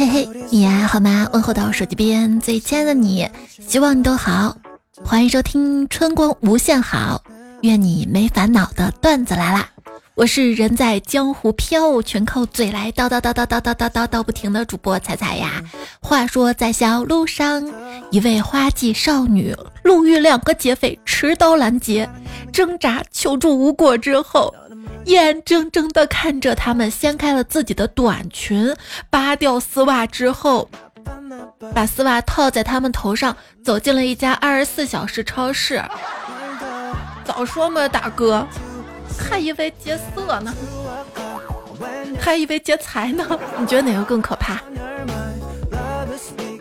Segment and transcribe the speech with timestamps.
[0.00, 1.28] 嘿嘿，你还好吗？
[1.30, 3.28] 问候到手机边最亲爱的你，
[3.68, 4.56] 希望你都好。
[5.04, 7.22] 欢迎收听春光无限好，
[7.60, 9.68] 愿你没烦恼的段子来啦！
[10.14, 15.62] 我是人在江湖飘，全靠嘴来叨叨叨叨叨叨叨叨叨不停的主播彩彩呀。
[16.00, 17.62] 话说在小路上，
[18.10, 22.08] 一位花季少女路遇两个劫匪持刀拦截，
[22.50, 24.54] 挣扎求助无果之后。
[25.06, 28.74] 眼睁睁地看着他们掀开了自己的短裙，
[29.08, 30.68] 扒掉丝袜之后，
[31.74, 35.82] 把丝袜套在他们头上，走进了一家二十四小时超市。
[37.24, 38.46] 早说嘛，大哥，
[39.18, 40.54] 还以为劫色呢，
[42.20, 43.26] 还以为劫财呢。
[43.58, 44.60] 你觉得哪个更可怕？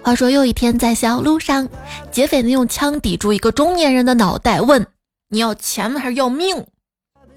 [0.02, 1.67] 话说又一天在小路上，
[2.11, 4.88] 劫匪呢用枪抵住一个中年人的脑袋，问
[5.30, 6.66] ：“你要钱还是要命？”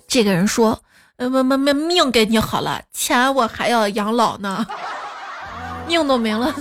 [0.09, 0.83] 这个人说。
[1.23, 4.67] 嗯，没没没命给你好了，钱我还要养老呢，
[5.87, 6.53] 命都没了，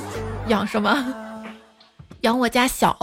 [0.49, 1.03] 养什么？
[2.21, 2.95] 养我家小。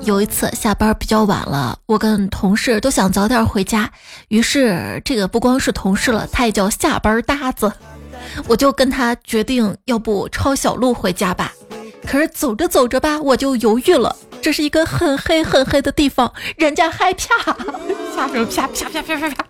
[0.00, 3.90] 有一次下班比较晚了，我跟同事都想早点回家，
[4.28, 7.70] 于是这个不光是同事了，他也叫下班搭子，
[8.48, 11.52] 我就跟他决定，要不抄小路回家吧。
[12.06, 14.16] 可是走着走着吧，我就犹豫了。
[14.42, 17.56] 这是一个很黑很黑的地方，人家害怕，
[18.14, 19.46] 下声啪啪啪啪啪啪。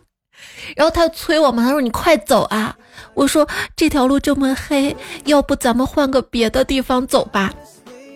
[0.76, 2.76] 然后他催我嘛，他说你快走啊！
[3.14, 7.52] 我说这条路这么黑，要不咱们换个别的地方走吧？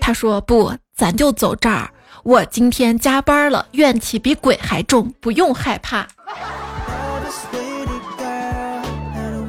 [0.01, 1.91] 他说不，咱就走这儿。
[2.23, 6.07] 我今天加班了，怨气比鬼还重，不用害怕。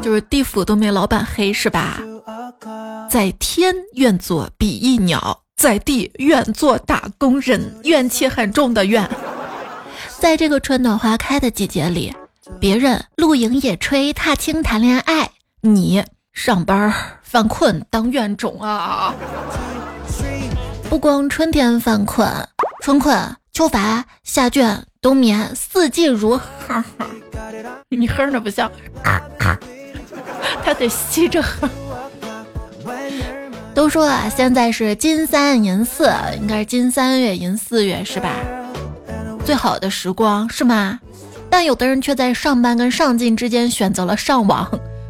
[0.01, 1.99] 就是地府都没老板黑是吧？
[3.09, 5.41] 在天愿做比翼鸟。
[5.57, 9.09] 在地愿做打工人，怨气很重的怨。
[10.19, 12.13] 在这个春暖花开的季节里，
[12.59, 19.15] 别人露营、野炊、踏青、谈恋爱，你上班犯困当怨种啊！
[20.87, 22.31] 不光春天犯困，
[22.83, 26.39] 春困、秋乏、夏倦、冬眠，四季如。
[27.89, 28.71] 你哼的不像，
[30.63, 31.67] 他得吸着哼。
[33.77, 36.11] 都说啊，现在是金三银四，
[36.41, 38.33] 应该是金三月银四月是吧？
[39.45, 40.99] 最好的时光是吗？
[41.47, 44.67] 但有的人却在上班跟上进之间选择了上网，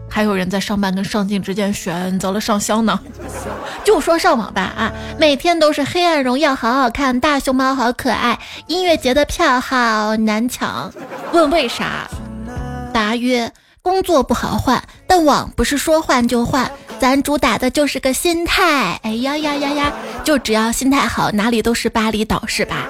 [0.10, 3.00] 还有人在上班跟上进之间选择了上香呢。
[3.86, 10.92] 就说上网吧啊，每天都是黑暗荣耀好好看，大熊猫好可爱，音乐节的票好难抢。
[11.32, 12.06] 问为啥？
[12.92, 13.50] 答曰：
[13.88, 16.70] 工作不好换，但网不是说换就换。
[17.00, 19.94] 咱主打的就是个心态，哎呀呀呀呀，
[20.26, 22.90] 就只要心态好，哪里都是巴厘岛，是吧？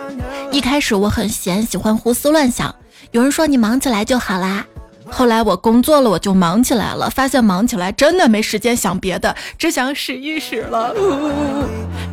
[0.52, 2.74] 一开始我很闲，喜欢胡思乱想。
[3.12, 4.66] 有人说你忙起来就好啦，
[5.08, 10.96] 后来我工作了，我就忙起来了，发现忙起来真的没时间想别的，只想使一使了。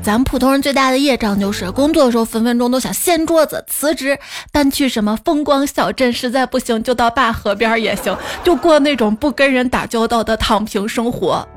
[0.04, 4.18] 咱们普通人最大的业障就是工作的时候分分钟都想掀桌子辞职，
[4.52, 11.48] 搬去什么风光小镇，实在不行就到大河边也行，就过那种不跟人打交道的躺平生活。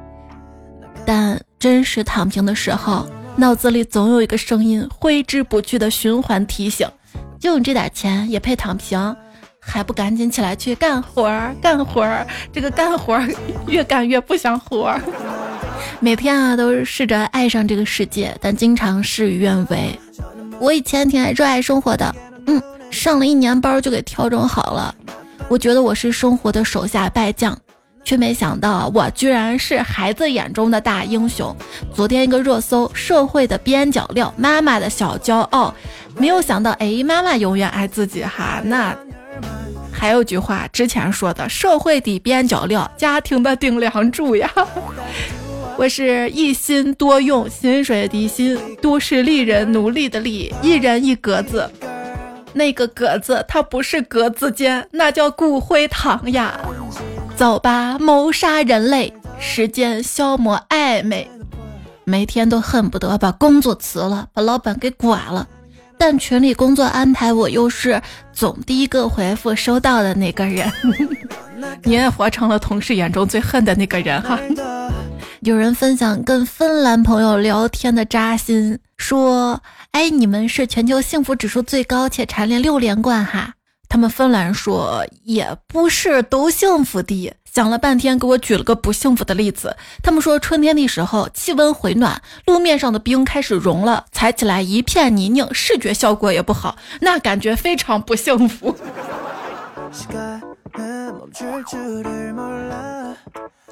[1.06, 6.88] 但真实躺平的时候，脑子里总有一个声音挥之不去的循环提醒：
[7.38, 9.14] 就你这点钱也配躺平？
[9.60, 11.54] 还不赶紧起来去干活儿？
[11.62, 13.28] 干活儿，这个干活儿
[13.68, 15.02] 越干越不想活儿。
[16.00, 20.00] 每天啊，都是试着爱上这个世界，但经常事与愿违。
[20.60, 22.16] 我以前挺爱热爱生活的，
[22.48, 22.62] 嗯，
[22.92, 24.94] 上了一年班就给调整好了。
[25.48, 27.58] 我觉得我是生活的手下败将。
[28.04, 31.54] 却没想到，我居然是孩子眼中的大英雄。
[31.94, 35.76] 昨天一个热搜，社会的边角料，妈妈的小骄傲。
[36.16, 38.62] 没有想到，哎，妈妈永远爱自己哈。
[38.64, 38.96] 那
[39.92, 44.50] 还有句话，之前说的，社会的边角料，家庭的顶梁柱呀。
[45.78, 51.70] 我是一心多用，薪水的薪，都市丽人，努力的丽，一人一格子。
[52.54, 56.60] 那个格子，它不是格子间，那叫骨灰堂呀。
[57.36, 61.30] 走吧，谋杀人类，时间消磨暧昧，
[62.06, 65.48] 每天都恨不得把工作辞了，把老板给剐了。
[66.00, 68.02] 但群里工作安排我又是
[68.34, 70.72] 总第一个回复收到的那个人，
[71.84, 74.40] 你也活成了同事眼中最恨的那个人哈。
[75.42, 79.62] 有人分享跟芬兰朋友聊天的扎心，说
[79.94, 83.54] ：“哎，你们是全球幸福指数最高且蝉联六连冠哈。”
[83.88, 89.78] 他们芬兰说也不是都幸福的，想了半天给我举了个不幸福的例子。
[90.02, 98.76] 他们说春天的时候气温回暖，路面上的冰开始融了，踩起来一片泥泞，视觉效果也不好，那感觉非常不幸福。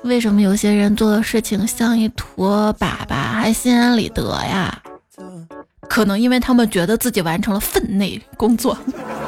[0.05, 4.83] 为什么有些人做的事情像一坨粑粑，还心安理得呀？
[5.89, 8.77] 可能因为他们觉得自己完成了分内工作。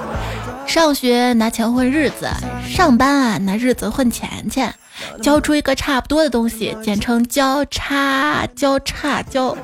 [0.68, 2.30] 上学拿钱混日子，
[2.68, 4.72] 上班啊拿日子混钱钱，
[5.20, 9.58] 交出一个差不多的东西，简称交叉交叉交，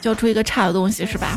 [0.00, 1.36] 交出一个差的东西是吧？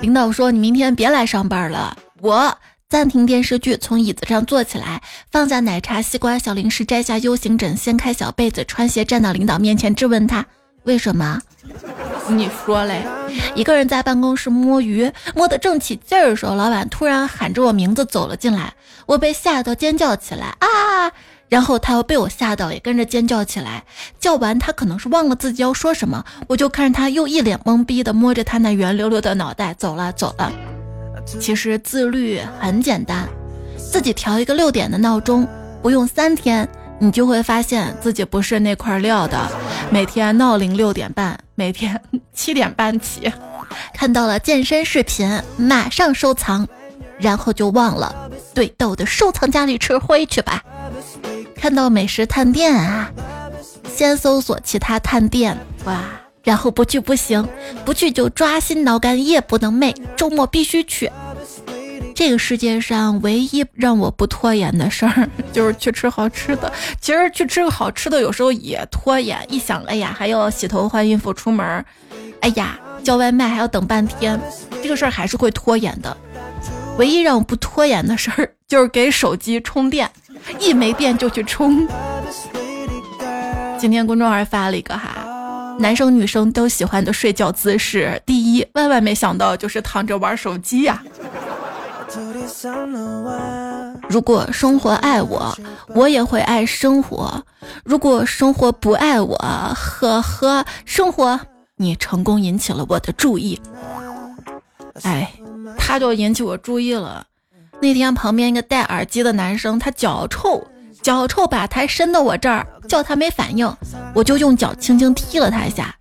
[0.00, 2.56] 领导说你明天别来上班了，我
[2.90, 5.00] 暂停电视剧，从椅子上坐起来，
[5.30, 10.44] 放下奶茶、西瓜、小零食，摘下 U 型枕，掀开小被子，穿鞋站到领导面前，质问他
[10.82, 11.40] 为什么？
[12.28, 13.06] 你说嘞？
[13.54, 18.74] 一个人在办公室摸鱼，摸得正起劲儿的时候，老板突然喊着我名字走了进来，
[19.06, 21.12] 我被吓到尖叫起来啊！
[21.48, 23.84] 然后他又被我吓到，也跟着尖叫起来。
[24.18, 30.52] 叫完他可能是忘了自己要说什么，我就看着他又一脸懵逼的摸着他那圆溜溜的脑袋走了走了。
[31.38, 33.28] 其实自律很简单，
[33.76, 35.46] 自己调一个六点的闹钟，
[35.82, 36.68] 不用三天。
[37.02, 39.50] 你就会发现自己不是那块料的，
[39.90, 41.98] 每天闹铃六点半，每天
[42.34, 43.32] 七点半起，
[43.94, 46.68] 看到了健身视频马上收藏，
[47.18, 48.28] 然后就忘了。
[48.52, 50.62] 对，到我的收藏夹里吃灰去吧。
[51.56, 53.10] 看到美食探店啊，
[53.90, 55.56] 先搜索其他探店
[55.86, 56.02] 哇，
[56.42, 57.46] 然后不去不行，
[57.84, 61.10] 不去就抓心挠肝，夜不能寐，周末必须去。
[62.14, 66.70] 这个世界上唯一让我不拖延的事儿， 就是去吃好吃的。
[67.00, 69.38] 其实去吃个好吃的，有时候也拖延。
[69.48, 71.84] 一想，哎呀，还要洗头、换衣服、出门，
[72.40, 74.38] 哎呀，叫外卖还要等半天，
[74.82, 76.14] 这个事儿还是会拖延的。
[76.98, 80.10] 唯一让我不拖延的事儿，就是给手机充电，
[80.58, 81.88] 一没电就去充。
[83.78, 85.26] 今天公众号发了一个哈，
[85.78, 91.02] 男生女生都喜欢的睡觉姿势，第一，万万没想到就是躺着玩手机呀。
[94.08, 95.56] 如果生活爱我，
[95.94, 97.40] 我也会爱生活；
[97.84, 101.38] 如果生活不爱我，呵呵，生活
[101.76, 103.60] 你成功引起了我的注意。
[105.02, 105.32] 哎，
[105.78, 107.24] 他就引起我注意了。
[107.80, 110.66] 那天旁边一个戴耳机的男生，他脚臭，
[111.02, 113.76] 脚臭把他伸到我这儿，叫他没反应，
[114.14, 115.94] 我就用脚轻轻踢了他一下，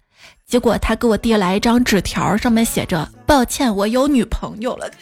[0.46, 4.90] 结果他给我递来一张纸条，上面写着：“抱歉，我有女朋友了。”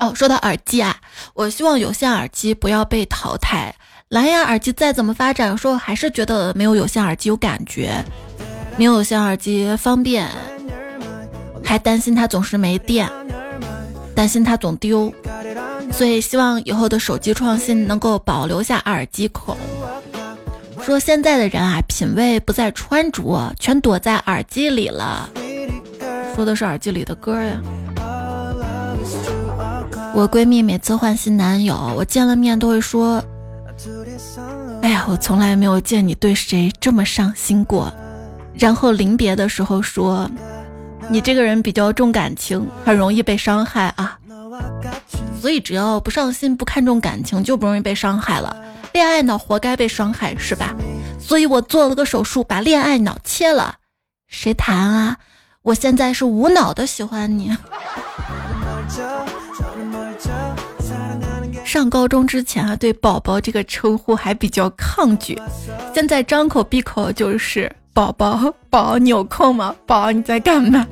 [0.00, 0.96] 哦，说到耳机啊，
[1.34, 3.74] 我希望有线耳机不要被淘汰。
[4.08, 8.04] 蓝牙耳机再怎么发展，说还是觉得没有有线耳机有感觉。
[8.76, 10.28] 没有有线耳机方便，
[11.64, 13.08] 还担心它总是没电，
[14.14, 15.12] 担心它总丢。
[15.92, 19.56] 所以希望以后的手机创新能够保留下耳机孔。
[20.82, 25.30] 说现在的人啊，品味不在穿着，全躲在耳机里了。
[26.34, 27.60] 说的是耳机里的歌呀。
[30.14, 33.22] 我闺蜜每次换新男友，我见了面都会说
[34.82, 37.92] ：“哎呀，我从来没有见你对谁这么上心过。”
[38.54, 40.30] 然后临别的时候说
[41.08, 44.18] ：“你这个人比较重感情，很容易被伤害啊。
[45.40, 48.56] 所以只要不上心、不看重感情，就不容易被伤害了。
[48.92, 50.74] 恋爱脑活该被伤害，是吧？
[51.20, 53.76] 所以我做了个手术，把恋爱脑切了。
[54.28, 55.18] 谁谈啊？
[55.62, 57.56] 我现在是无脑的喜欢你。
[61.64, 65.40] ”上高中之前啊，对“宝宝”这个称呼还比较抗拒，
[65.94, 69.74] 现在张口闭口就是“宝宝宝”，你有空吗？
[69.86, 70.86] 宝，你在干嘛？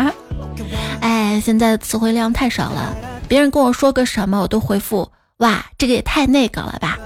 [1.00, 2.97] 哎，现在的词汇量太少了，
[3.28, 6.97] 别人跟我说个什么，我都回复“哇，这个也太那个了吧”，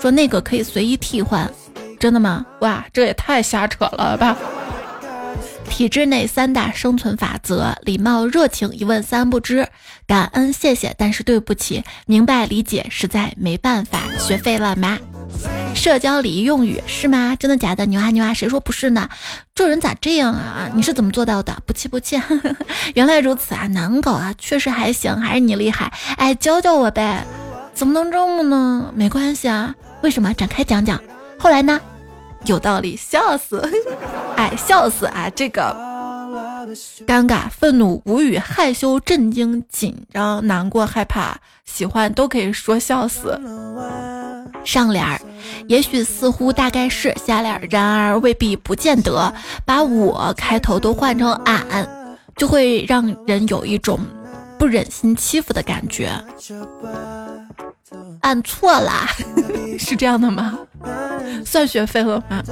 [0.00, 1.50] 说那个可以随意替换，
[1.98, 2.44] 真的吗？
[2.60, 4.36] 哇，这也太瞎扯了吧！
[5.68, 9.66] 体制内三大生存法则：礼貌、热情、一问三不知。
[10.06, 11.82] 感恩、谢谢，但是对不起。
[12.06, 14.02] 明白、理解，实在没办法。
[14.18, 14.96] 学废了吗？
[15.74, 17.36] 社交礼仪用语是吗？
[17.38, 17.86] 真的假的？
[17.86, 18.34] 牛啊牛啊！
[18.34, 19.08] 谁说不是呢？
[19.54, 20.70] 做人咋这样啊？
[20.74, 21.56] 你是怎么做到的？
[21.66, 22.20] 不气不气。
[22.94, 25.92] 原来如此啊，难搞啊，确实还行，还是你厉害。
[26.16, 27.24] 哎，教教我呗。
[27.74, 28.92] 怎么能这么呢？
[28.94, 29.74] 没关系啊。
[30.02, 30.32] 为什么？
[30.34, 31.00] 展开讲讲。
[31.38, 31.80] 后来呢？
[32.44, 33.68] 有道理，笑死！
[34.36, 35.28] 哎，笑死啊！
[35.34, 35.76] 这个
[37.06, 43.40] 尴尬、愤怒、无语、害羞、震惊、紧张、难过、害怕、喜欢，都可以说笑死。
[44.64, 45.20] 上联儿，
[45.68, 49.32] 也许、似乎、大概是；下联儿，然而、未必、不见得。
[49.64, 51.88] 把我开头都换成俺，
[52.36, 53.98] 就会让人有一种
[54.58, 56.10] 不忍心欺负的感觉。
[58.22, 59.06] 按错啦，
[59.78, 60.58] 是这样的吗？
[61.44, 62.42] 算学费了吗？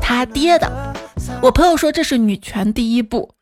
[0.00, 0.94] 他爹的，
[1.42, 3.34] 我朋友说这是女权第一步，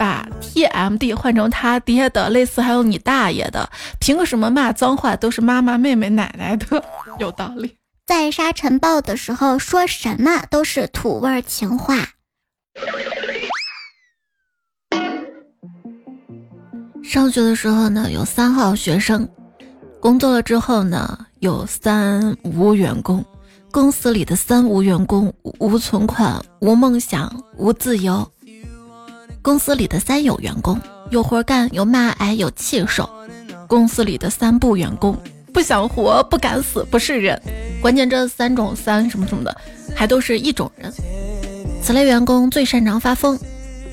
[0.00, 3.68] 把 TMD 换成他爹的，类似还有你大爷的，
[4.00, 6.82] 凭什么骂脏话都是妈妈、妹妹、奶奶的？
[7.20, 7.76] 有道理。
[8.06, 12.08] 在沙尘暴的时候说什么都是土味情话。
[17.04, 19.22] 上学的时候呢，有三号学生；
[20.00, 23.22] 工作了之后呢，有三无员工。
[23.70, 28.26] 公司里的三无员工：无存款、无梦想、无自由。
[29.42, 30.78] 公司里的三有员工：
[31.10, 33.08] 有活干、有骂挨、有气受。
[33.66, 35.16] 公司里的三不员工：
[35.52, 37.40] 不想活、不敢死、不是人。
[37.80, 39.56] 关键这三种三什么什么的，
[39.96, 40.92] 还都是一种人。
[41.82, 43.38] 此类员工最擅长发疯，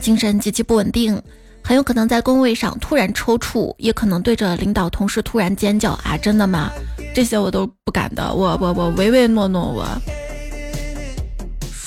[0.02, 1.22] 精神极其不稳定，
[1.64, 6.18] 很有可能在工位上突然抽搐，也可能对着领导同事突然尖叫啊！
[6.22, 6.70] 真的吗？
[7.16, 9.88] 这些我都不敢的，我我我唯唯诺诺我。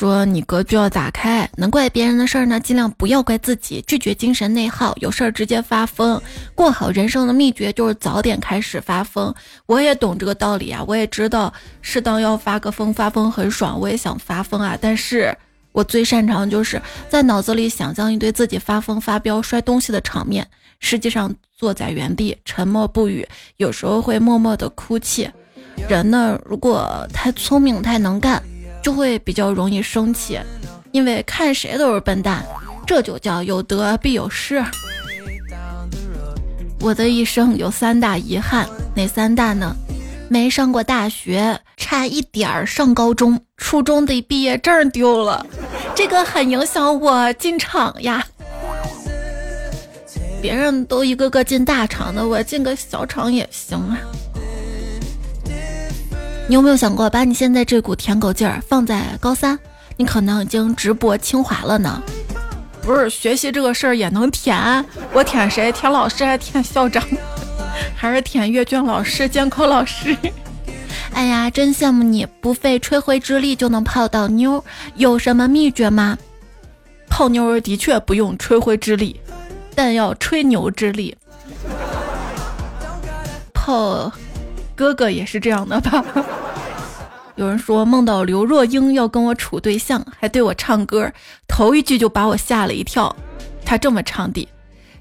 [0.01, 6.19] 说你格局要打开，能怪别人的事儿呢，尽量不要怪自己，拒绝精神内耗，有事儿直接发疯。
[6.55, 9.35] 过好人生的秘诀就是早点开始发疯。
[9.67, 11.53] 我也懂这个道理啊，我也知道
[11.83, 14.75] 适当要发个疯，发疯很爽，我也想发疯啊。
[14.81, 15.37] 但是
[15.73, 16.81] 我最擅长就是
[17.11, 23.29] 在脑子里想象一堆自己发疯、发飙、摔东西的场面，实际上坐在原地沉默不语，
[23.59, 25.31] 有时候会默默的哭泣。
[25.87, 28.43] 人呢，如果太聪明、太能干。
[28.83, 30.39] 就会比较容易生气，
[30.93, 32.43] 因为看谁都是笨蛋，
[32.87, 34.65] 这就叫有得必有失。
[36.81, 39.77] 我的一生有三大遗憾，哪三大呢？
[40.29, 45.45] 没上过大学，差一点儿上高中，初中的毕业证丢了，
[45.95, 48.25] 这个很影响我进厂呀。
[50.41, 53.99] 别人都一个个进大厂的，我进个小厂也行啊。
[56.51, 59.57] 你有没有想过，把你现在这股舔狗劲儿放在高三，
[59.97, 62.03] 你可能已经直博清华了呢？
[62.83, 64.85] 不是学习这个事儿也能舔？
[65.13, 65.71] 我舔谁？
[65.71, 67.01] 舔老师还舔校长？
[67.95, 70.17] 还是舔阅卷老师、监考老师？
[71.15, 74.65] 哎呀，真羡慕你，不费吹灰之力就能泡到妞，
[74.97, 76.19] 有什么秘诀吗？
[77.09, 79.21] 泡妞的确不用吹灰之力，
[79.77, 81.17] 但要吹牛之力。
[83.55, 84.11] 泡。
[84.81, 86.03] 哥哥也是这样的吧？
[87.37, 91.13] 有人说梦到刘若英要跟我处对象，还对我唱歌，
[91.47, 93.15] 头一句就把我吓了一跳。
[93.63, 94.49] 他这么唱的：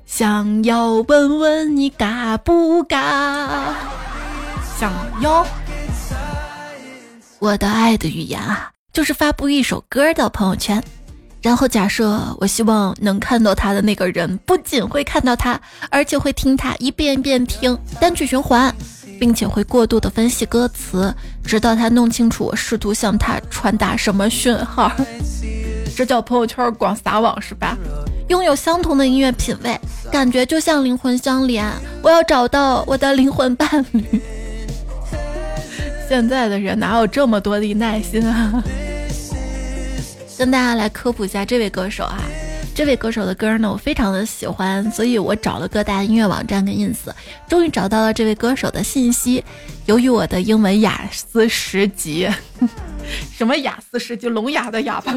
[0.05, 3.73] 想要问问你嘎不嘎？
[4.77, 5.47] 想要。
[7.39, 10.83] 我的爱的语言啊，就是发布一首歌的朋友圈，
[11.41, 15.57] 然后假设我希望能看到他的那个人，不仅会看到他，
[15.89, 18.75] 而且会听他一遍遍听，单曲循环。
[19.19, 24.89] 并且会过度的分析歌词，直到他弄清楚我试图向他传达什么讯号。
[25.95, 27.77] 这叫朋友圈广撒网是吧？
[28.29, 29.77] 拥有相同的音乐品味，
[30.11, 31.69] 感觉就像灵魂相连。
[32.01, 34.03] 我要找到我的灵魂伴侣。
[36.07, 38.63] 现在的人哪有这么多的耐心啊？
[40.37, 42.23] 跟大家来科普一下这位歌手啊。
[42.79, 47.11] 这位歌手的歌呢，我非常的喜欢，所以我找了各大音乐网站跟 ins，
[47.45, 49.43] 终于找到了这位歌手的信息。
[49.85, 52.25] 由于我的英文雅思十级，
[53.35, 55.13] 什么雅思十级，聋哑的哑巴，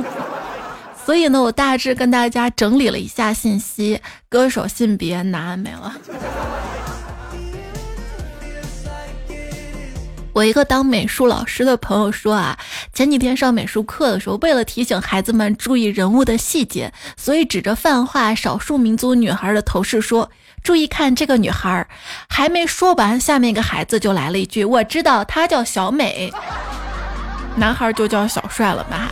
[1.06, 4.00] 所以呢，我大致跟大家整理了一下信息。
[4.28, 5.94] 歌手性别男，没了。
[10.32, 12.58] 我一个当美术老师的朋友说啊，
[12.94, 20.30] 前几天上美术课的时候，为了提醒孩子们注意人物的细节，所以指着泛画少数民族女孩的头饰说
[20.64, 21.86] ：“注意看这个女孩。”
[22.28, 26.32] 还没说完，下面一个孩子就来了一句：“我知道她叫小美。”
[27.56, 29.10] 男孩就叫小帅了嘛，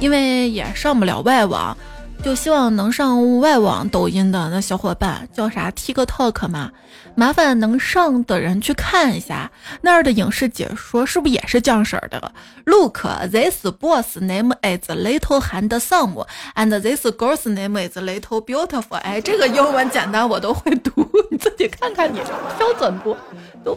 [0.00, 1.76] 因为也上不了外网。
[2.22, 6.70] 就希望能上外网抖音的那小伙伴叫啥 TikTok 嘛，
[7.16, 9.50] 麻烦能上的人去看一下
[9.80, 12.32] 那儿的影视解说，是不是也是这样式儿的
[12.64, 13.02] ？Look,
[13.32, 16.24] this boss name is Little Handsome,
[16.54, 18.98] and this girl's name is Little Beautiful。
[18.98, 20.92] 哎，这个英文简单，我都会读，
[21.28, 22.20] 你自己看看，你
[22.56, 23.16] 标准不？
[23.64, 23.76] 都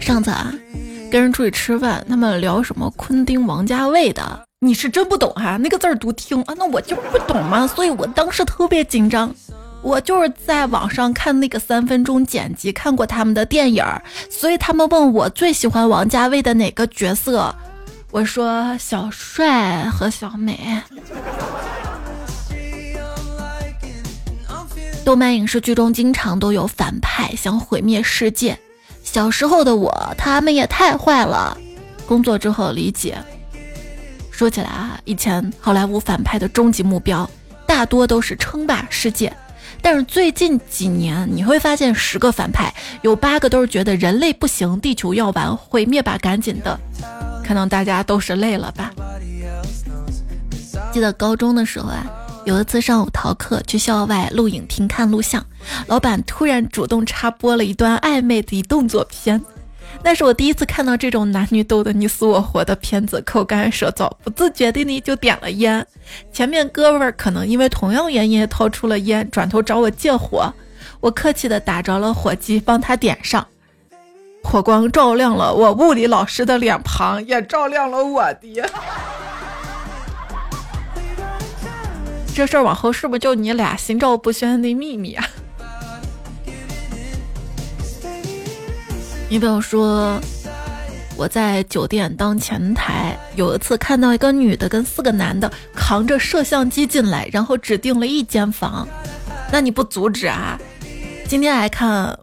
[0.00, 0.50] 上次啊，
[1.12, 4.45] 跟人出去吃饭，他们聊什么昆汀、王家卫的。
[4.60, 9.32] 你是真不懂哈，那个字儿读听啊，那我就不懂嘛，所以我当时特别紧张。
[9.82, 17.54] 我就是在网上看那个三分钟剪辑，看过他们的电影儿，所以他们问我最喜欢王家卫的哪个角色，
[18.10, 20.82] 我说小帅和小美。
[25.04, 28.58] 动漫影视剧中经常都有反派想毁灭世界，
[29.04, 31.56] 小时候的我，他们也太坏了。
[32.06, 33.22] 工作之后理解。
[34.36, 37.26] 说起来啊，以前好莱坞反派的终极目标，
[37.66, 39.34] 大多都是称霸世界。
[39.80, 46.78] 但是最近几年，你会发现十个反派有八个都是觉得人类不行，地球要完，毁灭吧，赶紧的。
[47.42, 48.92] 看到大家都是累了吧？
[50.92, 52.04] 记得高中的时候啊，
[52.44, 55.42] 有一次上午逃课去校外录影厅看录像，
[55.86, 59.42] 老板突然主动插播了一段暧昧的动作片。
[60.02, 65.84] 那是我第一次看到这种男女斗得你死我活的片子，口干舌燥，不自觉的呢就点了烟。
[66.32, 70.52] 前面哥们儿可能因为同样原因掏出了烟，转头找我借火，
[71.00, 73.44] 我客气的打着了火机帮他点上，
[74.44, 78.64] 火光照亮了我物理老师的脸庞，也照亮了我的。
[82.32, 85.26] 这事儿往后是不是就你俩心照不宣的秘密啊？
[89.28, 90.20] 你比如说，
[91.16, 98.86] 我在酒店当前台，有一次看到一个女的跟四个男的扛着摄像机进来，然后只订了一间房，
[99.50, 100.56] 那你不阻止啊？
[101.26, 102.16] 今天还看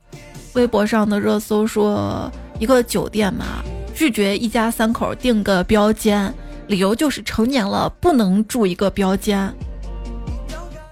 [0.54, 3.46] 微博上的热搜说，一个酒店嘛
[3.94, 6.34] 拒绝一家三口订个标间，
[6.68, 9.54] 理由就是成年了不能住一个标间。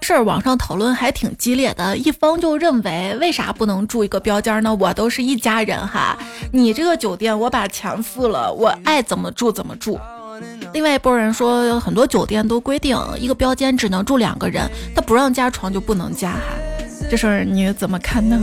[0.02, 4.74] 事儿网上讨论还挺激烈的，一方就认为为啥不能住一个标间呢？
[4.74, 6.18] 我都是一家人哈，
[6.50, 9.98] 你这个酒店我把钱付了，我爱怎么住怎么住。
[10.72, 16.40] 另外一拨人说，很多酒店都规定一个标间只能住两个人，他不让加床就不能加哈。
[17.10, 18.38] 这事儿你怎么看呢？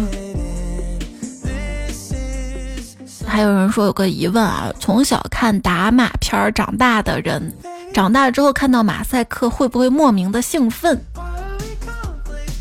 [3.28, 7.54] 还有人说有个疑问啊，从小看打马片儿长大的人，
[7.94, 11.00] 长大之后看到马赛克会不会莫名的兴奋？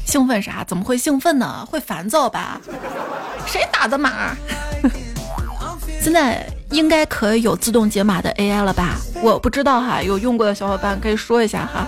[0.09, 0.65] 兴奋啥？
[0.65, 1.67] 怎么会兴奋呢？
[1.71, 2.59] 会烦躁吧？
[3.47, 4.35] 谁打的码？
[6.01, 8.97] 现在应该可以有自动解码的 AI 了吧？
[9.23, 11.87] 我不知道哈，有用过的小伙伴可以说一下哈。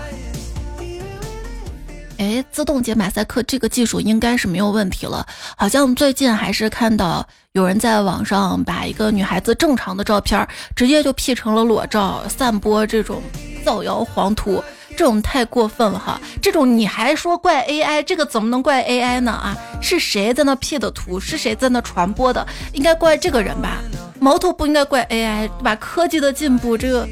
[2.19, 5.27] 哎，自动解马赛克这个技术应该是没有问题了。
[5.57, 10.47] 好像最近还是看到有人在网上把一个女孩子正常的照片
[10.77, 13.23] 直接就 P 成了裸照，散播这种
[13.65, 14.63] 造谣黄图。
[14.97, 16.21] 这种太过分了哈！
[16.43, 19.33] 这种你还说怪 AI，这个怎么能怪 AI 呢？
[19.33, 21.19] 啊，是谁在那 P 的图？
[21.19, 22.47] 是谁在那传播的？
[22.73, 23.79] 应该怪这个人吧？
[24.19, 25.75] 矛头不应该怪 AI，对吧？
[25.77, 27.09] 科技的进步，这个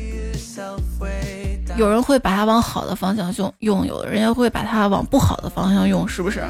[1.77, 6.45] 有人会把它往好的方向用，用有人也会把它往不好的方向用，是不是？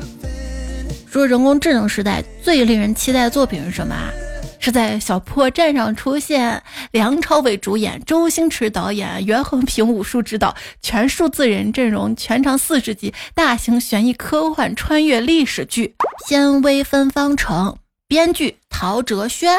[1.11, 4.11] 说人工智能时代最令人期待的作品是什么啊？
[4.59, 15.95] 是在小破站上出现，梁朝伟主演，周星驰导演，袁和平武术指导，全数字人阵容，全长四十集，大型悬疑科幻穿越历史剧，
[16.27, 19.51] 纤维分方程，编剧陶哲轩。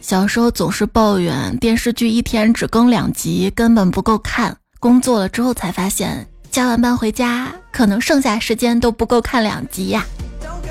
[0.00, 4.56] 小时候总是抱怨电视剧一天只更两集，根本不够看。
[4.78, 10.04] 工作了之后才发现，加完班回家，可能剩下时间都不够看两集呀。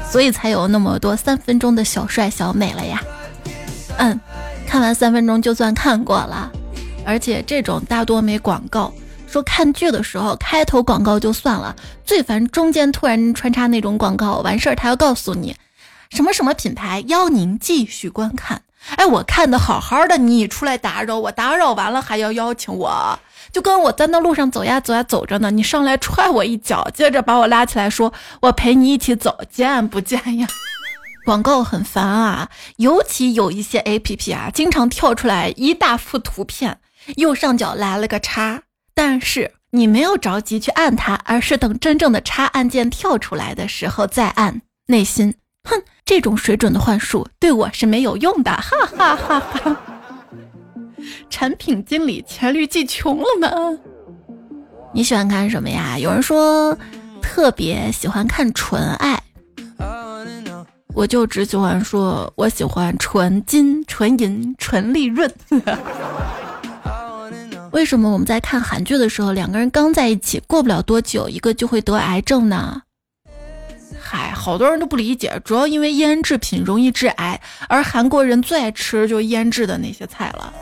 [0.10, 3.02] 所以才有那么多三分钟的小帅小美了呀。
[3.98, 4.20] 嗯，
[4.68, 6.52] 看完三分钟就算看过了，
[7.06, 8.94] 而且这种大多没广告。
[9.28, 15.56] 说看剧的时候开头广告就算了，最烦中间突然穿插那种广告，完事儿他要告诉你
[16.12, 18.62] 什么什么品牌邀您继续观看。
[18.96, 23.18] 哎，我看的好好的，你出来打扰我，打扰完了还要邀请我。
[23.54, 28.12] 就跟我在那路上走呀走呀走着呢，你上来踹我一脚，接着把我拉起来，说
[28.42, 30.48] 我陪你一起走，见不见呀？
[31.24, 36.80] 广告很烦啊，尤其有一些 A P P 啊，经常跳出来一大幅图片，
[37.16, 38.64] 右上角来了个叉，
[38.96, 49.93] 但是你没有着急去按它，而是等真正的叉按键跳出来的时候再按，内心哼，这种水准的幻术对我是没有用的，哈哈哈哈。
[51.30, 53.50] 产品经理黔驴技穷了吗？
[54.94, 55.98] 你喜欢看什么呀？
[55.98, 56.78] 有人说
[57.22, 59.22] 特别喜欢看纯爱，
[60.94, 65.32] 我就只喜欢说我喜欢纯金、纯银、纯利润。
[67.72, 72.84] 为什么我们在看韩剧的时候，两个人刚在一起，过不了多久，一个就会得癌症呢？
[74.14, 80.54] 哎，好多人都不理解，主要因为腌制品容易致癌，而韩国人最爱吃就腌制的那些菜了。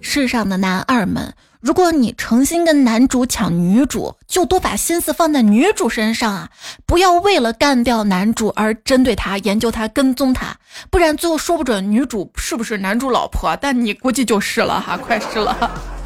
[0.00, 6.48] 世上的男二们，如果你诚心跟男主抢女主，就多把心思放在女主身上啊！
[6.86, 10.56] 不要为了干掉男主而针对他、研究他、跟踪他，
[10.90, 15.97] 不然最后说不准女主是不是男主老婆，但你估计就是了哈，快是了。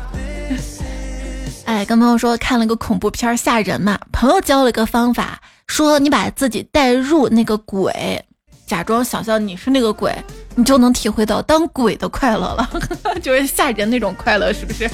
[1.65, 8.25] 哎，跟朋友说看了个恐怖片吓人嘛，朋友教了一个方法，说你把自己带入那个鬼，
[8.67, 10.13] 假装想象你是那个鬼。
[10.55, 12.69] 你就能体会到当鬼的快乐了，
[13.23, 14.87] 就是吓人那种快乐，是不是？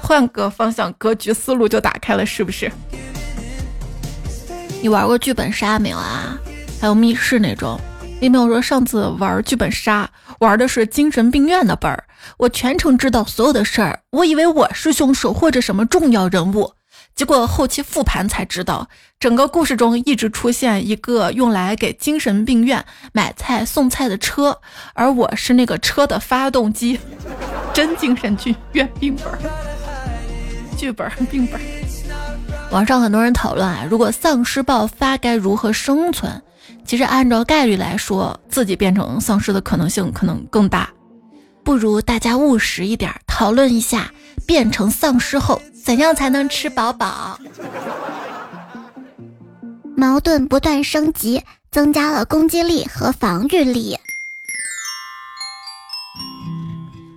[0.00, 2.72] 换个方向，格局思路就打开了，是不是？
[4.80, 6.38] 你玩过剧本杀没有啊？
[6.80, 7.78] 还有密室那种？
[8.20, 12.04] 李淼说上次玩剧本杀，玩的是精神病院的本儿，
[12.38, 16.72] 我全程知道所有的事儿，我以为我是凶手或者什么重要人物。
[17.14, 24.58] 结果后期复盘才知道，整个故事中一直出现一个用来给精神病院买菜送菜的车，
[24.92, 27.00] 而我是那个车的发动机。
[27.72, 29.50] 真精神剧院病本，
[30.76, 31.60] 剧本病本。
[32.70, 36.42] 网上很多人讨论啊，如果丧尸爆发该如何生存？
[36.84, 40.90] 其实按照概率来说，自己变成丧尸的可能性可能更大。
[41.66, 44.12] 不如大家务实一点，讨论一下
[44.46, 45.60] 变成丧尸后。
[45.84, 47.36] 怎样才能吃饱饱？
[49.96, 53.98] 矛盾不断升级，增加了攻击力和防御力。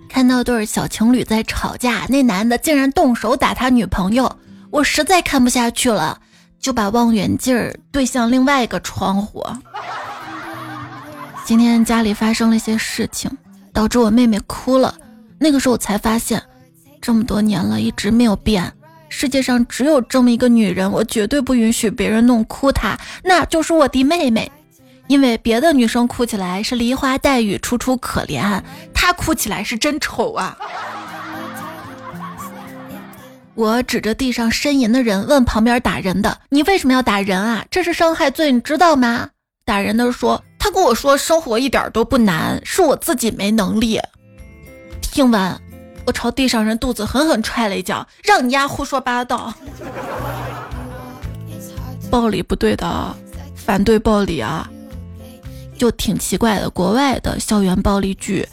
[0.08, 4.36] 看到对小情侣在吵架，那男的竟然动手打他女朋友，
[4.70, 6.20] 我实在看不下去了，
[6.58, 9.46] 就把望远镜儿对向另外一个窗户。
[11.44, 13.30] 今天家里发生了一些事情，
[13.80, 14.94] 导致我妹妹哭了。
[15.38, 16.42] 那个时候我才发现。
[17.00, 18.70] 这么多年了，一直没有变。
[19.08, 24.52] 世界上只有这么一个女人，我绝对不允许别人弄哭她，那就是我的妹妹。
[25.06, 28.62] 因为别的女生哭起来是梨花带雨、楚楚可怜，
[28.92, 30.58] 她哭起来是真丑啊！
[33.54, 37.64] 我指着地上呻吟的人，问旁边打人的：“你为什么要打人啊？
[37.70, 39.30] 这是伤害罪，你知道吗？”
[39.70, 44.00] 打人的说：“他跟我说生活一点都不难，是我自己没能力。”
[45.00, 45.56] 听完。
[46.06, 49.54] 我朝地上人肚子狠狠踹了一脚，让你丫胡说八道！
[52.10, 53.14] 暴力不对的，
[53.54, 54.68] 反对暴力啊！
[55.78, 58.48] 就挺奇怪的，国外的校园暴力剧，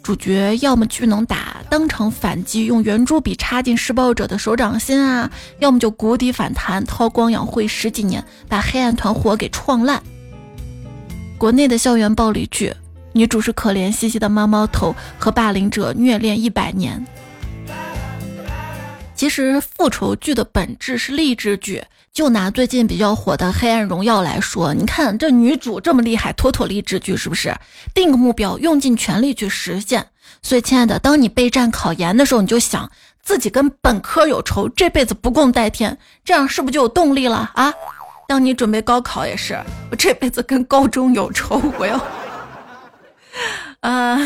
[0.00, 10.00] 主角要么巨能打，当场反击，用圆珠笔插进施暴者的手掌心啊；要么就谷底反弹，韬光养晦十几年，把黑暗团伙给创烂。
[11.42, 12.72] 国内的校园暴力剧。
[13.14, 17.04] 女主是可怜兮兮的猫猫头，和霸凌者虐恋一百年。
[19.16, 21.82] 其实复仇剧的本质是励志剧。
[22.12, 27.52] 就拿最近比较火的《黑暗荣耀》来说，你看这女主这么厉害，妥妥励志剧是不是？
[27.92, 30.06] 定个目标，用尽全力去实现。
[30.42, 32.88] 所以，亲爱的，当你备战考研的时候，你就想
[33.20, 37.74] 自己跟本科有仇，这辈子不共戴天，这样是不是就有动力了啊？
[38.32, 42.02] 当你准备高考也是，我这辈子跟高中有仇，我要。
[43.80, 44.16] 啊，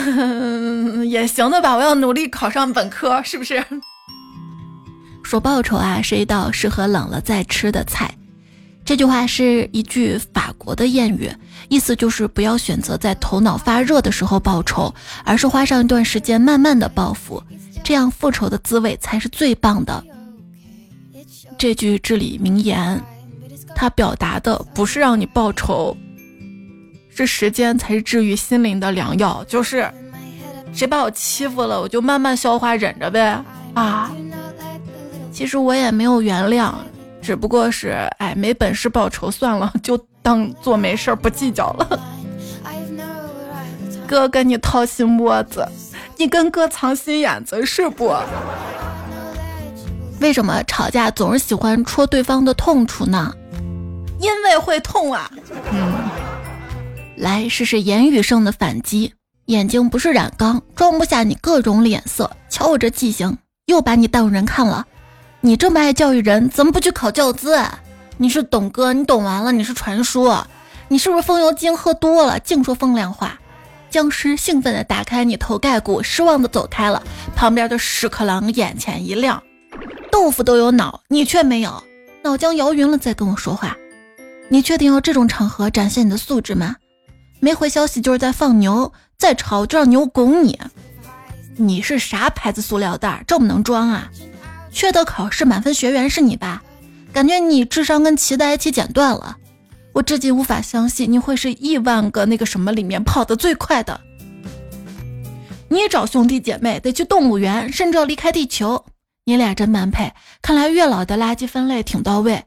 [1.05, 3.61] 也行的吧，我要努力考上本科，是不是？
[5.25, 8.09] 说报仇啊，是一道适合冷了再吃的菜。
[8.85, 11.29] 这句话是一句法国的谚语，
[11.69, 17.43] 意思就是不要选择在头脑发热的时候报仇，而是花上一段时间慢慢的报复，
[17.83, 20.01] 这样复仇的滋味才是最棒的。
[21.59, 23.03] 这句至理名言，
[23.77, 25.95] 他表达的不是让你报仇。
[27.15, 29.89] 这时间才是治愈心灵的良药，就是
[30.73, 33.39] 谁把我欺负了，我就慢慢消化忍着呗。
[33.75, 34.11] 啊，
[35.31, 36.73] 其实我也没有原谅，
[37.21, 42.01] 只不过是哎没本事报仇，算了，就当做没事儿不计较了。
[44.07, 45.67] 哥跟你掏心窝子，
[46.17, 48.15] 你跟哥藏心眼子是不？
[50.21, 53.35] 为什么吵架总是喜欢戳对方的痛处呢？
[54.21, 55.31] 因为会痛啊。
[55.73, 55.95] 嗯。
[57.17, 59.15] 来试试言语上的反击，
[59.47, 62.31] 眼睛不是染缸，装不下你各种脸色。
[62.49, 64.87] 瞧我这记性，又把你当人看了。
[65.41, 67.59] 你这么爱教育人，怎么不去考教资？
[68.19, 70.47] 你是董哥，你懂完了，你是传说。
[70.89, 73.39] 你是不是风油精喝多了，净说风凉话？
[73.89, 77.03] 僵尸兴奋地打开你头盖骨，失望地走开了。
[77.35, 79.43] 旁边的屎壳郎眼前一亮，
[80.13, 81.83] 豆腐都有脑，你却没有，
[82.23, 83.77] 脑浆摇匀了再跟我说话。
[84.49, 86.77] 你确定要这种场合展现你的素质吗？
[87.41, 90.59] 没回消息就是在放牛，再吵就让牛拱你。
[91.57, 93.25] 你是啥牌子塑料袋？
[93.27, 94.11] 这么能装啊？
[94.71, 96.63] 缺德考试满分学员是你吧？
[97.13, 99.37] 感觉你智商跟脐带一起剪断了。
[99.95, 104.01] 我至今无法相信你会是亿万个那个什么里面跑得最快的。
[105.69, 108.85] 你找兄弟姐妹得去动物园，甚至要离开地球。
[109.25, 110.13] 你俩真般配。
[110.41, 112.45] 看来月老的垃圾分类挺到位。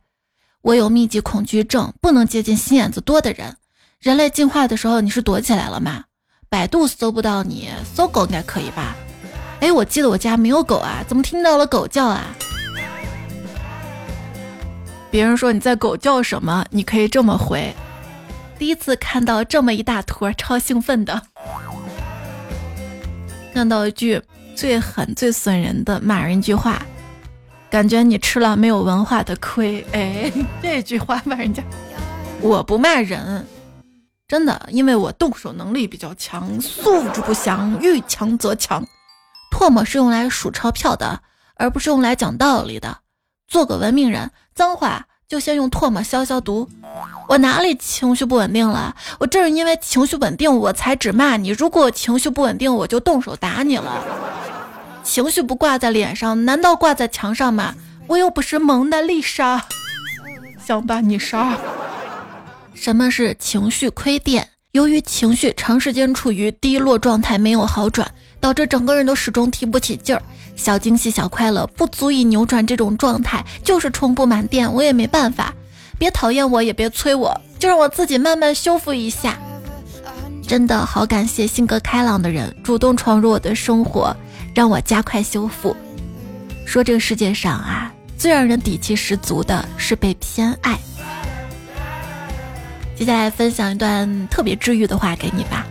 [0.62, 3.56] 我有密集恐惧症，不能接近心眼子多的人。
[4.02, 6.04] 人类进化的时候，你是躲起来了吗？
[6.50, 8.96] 百度搜不到你，搜狗应该可以吧？
[9.62, 12.36] 哎，我记得我家没有狗啊，怎么听到了狗叫啊？
[15.10, 17.74] 别人说你在狗叫什么，你可以这么回：
[18.58, 21.22] 第一次看到这么一大坨，超兴奋的。
[23.54, 24.22] 看到一句
[24.56, 26.86] 最狠最损人的骂人一句话：
[27.70, 29.86] 感觉你吃了没有文化的亏。
[29.92, 31.62] 哎， 这句话骂人家，
[32.42, 33.46] 我不骂人，
[34.28, 38.84] 真的，因为我动手能力比较强，素质不详，遇强则强。
[39.52, 41.22] 唾沫是用来数钞票的，
[41.56, 43.00] 而不是用来讲道理的。
[43.48, 46.68] 做个文明人，脏话就先用唾沫消消毒。
[47.28, 48.96] 我哪里情绪不稳定了？
[49.20, 51.50] 我正是因为情绪稳定，我才只骂你。
[51.50, 54.04] 如果情绪不稳定，我就动手打你了。
[55.10, 57.74] 情绪不挂在脸上，难道挂在墙上吗？
[58.06, 59.66] 我又不是蒙娜丽莎，
[60.64, 61.58] 想把你杀。
[62.76, 64.48] 什么是情绪亏电？
[64.74, 68.08] 由于情绪长时间处于低落状态，没有好转，
[68.40, 70.22] 导致整个人都始终提不起劲儿。
[70.56, 75.52] 小惊喜、小快乐不足以扭转这种状态，就是充不满电，我也没办法。
[75.98, 79.40] 别讨厌我，也别催我，就让我自己慢慢修复一下。
[80.48, 84.16] 真的好感谢性格开朗的人主动闯入我的生活，
[84.54, 85.76] 让我加快修复。
[86.66, 90.78] 说这个世界上啊，最让人底气十足的是被偏爱。
[92.96, 95.66] 接下来分享一段特别治愈的话给你吧。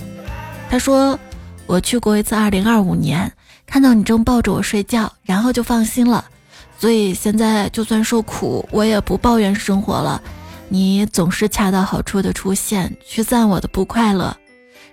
[0.70, 1.18] 他说
[1.66, 3.30] ：“我去过一次二零二五年。”
[3.70, 6.24] 看到你正抱着我睡觉，然后就放心了，
[6.78, 10.22] 所以现在就算受苦，我也不抱怨生活了。
[10.70, 14.34] 你总是恰到好处的出现，驱散我的不快乐。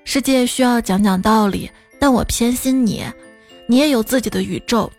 [0.04, 3.06] 世界需要讲讲道理，但我偏心你。
[3.68, 4.92] 你也有自己的宇宙，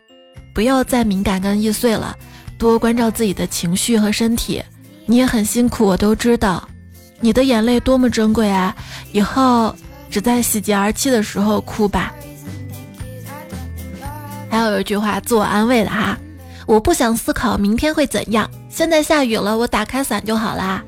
[0.55, 2.17] 不要再敏感跟易碎了，
[2.59, 4.63] 多关照自己的情绪和身体。
[5.05, 6.69] 你也很辛苦，我都知道。
[7.21, 8.75] 你的眼泪多么珍贵啊！
[9.13, 9.75] 以后
[10.11, 12.13] 只在喜极而泣的时候哭吧。
[14.51, 16.19] 还有一句话自我安慰的哈，
[16.67, 18.51] 我不想思考明天会怎样。
[18.69, 20.83] 现在下雨了，我打开伞就好啦。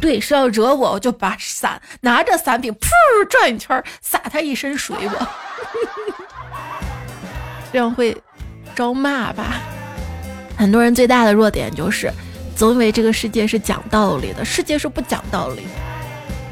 [0.00, 2.88] 对，是要惹我，我就把伞拿着伞柄，噗
[3.30, 5.28] 转一圈，洒他一身水，我
[7.72, 8.16] 这样会
[8.74, 9.60] 招骂吧？
[10.56, 12.12] 很多人最大的弱点就是
[12.54, 15.62] 总以为这个世界是讲道理的，世界是不讲道理，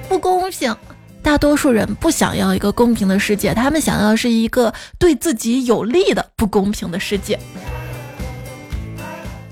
[0.08, 0.74] 不公平。
[1.22, 7.38] 大多数人不想要一个公平的世界，他们想要是一个对自己有利的不公平的世界。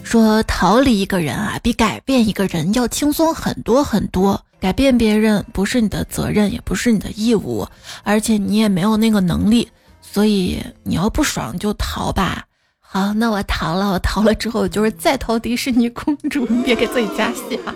[0.03, 4.43] 说逃离一个人啊，比改变一个人要轻松很多很多。
[4.59, 7.69] 改变别人不是你的责任，也不是你的义务，
[8.03, 9.69] 而且你也没有那个能力。
[10.11, 12.45] 所以你要不爽就逃吧。
[12.81, 13.93] 好，那我逃了。
[13.93, 17.75] 我逃了之后就是再逃迪士尼公主，别给自己加戏啊。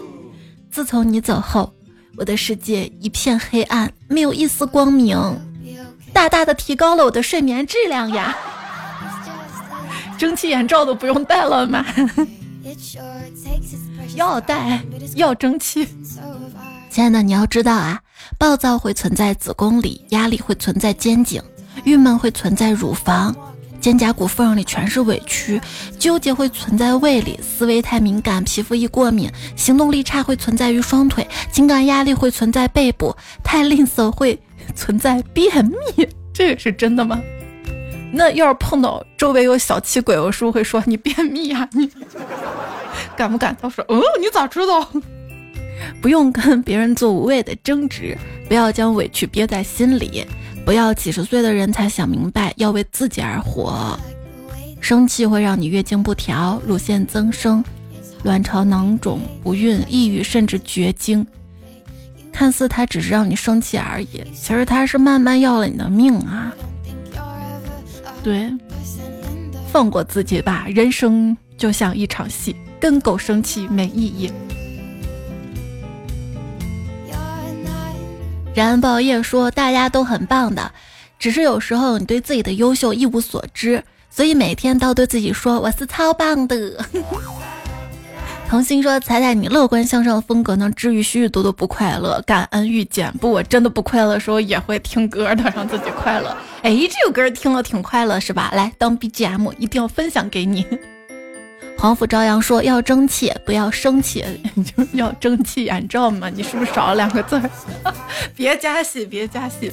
[0.70, 1.72] 自从你走后。
[2.18, 5.16] 我的世界一片黑暗，没有一丝光明，
[6.12, 8.36] 大大的提高了我的睡眠质量呀！
[10.18, 11.82] 蒸汽眼罩都不用戴了吗？
[14.14, 14.84] 要戴，
[15.16, 15.88] 要蒸汽。
[16.90, 17.98] 亲爱的，你要知道啊，
[18.38, 21.42] 暴躁会存在子宫里，压力会存在肩颈，
[21.84, 23.34] 郁闷会存在乳房。
[23.80, 25.60] 肩胛骨缝里全是委屈，
[25.98, 34.38] 纠结会存在胃里，思维太敏感，皮肤易过敏，行动力差会存在于双腿，情感压力会存在背部，太吝啬会
[34.76, 35.74] 存在便秘，
[36.32, 37.20] 这是真的吗？
[38.12, 41.68] 那要是碰到周围有小气鬼，我是不是会说你便秘呀？
[41.72, 41.90] 你
[43.16, 43.56] 敢不敢？
[43.60, 44.88] 他说，哦，你咋知道？
[46.00, 48.16] 不用跟别人做无谓的争执，
[48.46, 50.24] 不要将委屈憋在心里。
[50.64, 53.98] 不要几十岁的人才想明白要为自己而活，
[54.80, 57.62] 生气会让你月经不调、乳腺增生、
[58.22, 61.26] 卵巢囊肿、不孕、抑郁，甚至绝经。
[62.32, 66.52] 看似他只是让你生气而已，其实他是慢慢要了你的命啊！
[68.22, 68.50] 对，
[69.70, 74.32] 放过自己吧，人生就像一场戏，跟狗生气没意义。
[78.54, 80.70] 然报业说：“大家都很棒的，
[81.18, 86.84] 只是有时候你对自己的优秀一无所知，所以每天都对自己说我是超棒的。
[88.48, 93.10] ”童心说：“彩彩，你乐观向上的风格能治愈许许多多不快乐，感恩遇见。
[93.14, 96.36] 不，我真的不快乐的时候也会听歌的，让自己快乐。
[96.60, 98.50] 哎，这首歌听了挺快乐，是吧？
[98.54, 100.66] 来当 BGM，一定要分享给你。”
[101.82, 104.24] 黄甫朝阳说：“要争气，不要生气，
[104.64, 106.28] 就要蒸汽眼罩嘛。
[106.28, 107.42] 你是不是少了两个字？
[108.36, 109.72] 别加戏，别加戏。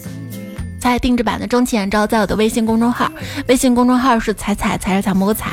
[0.81, 3.11] 彩定制版的蒸汽眼罩在我的微信公众号，
[3.47, 5.51] 微信公众号是彩彩彩彩摸彩。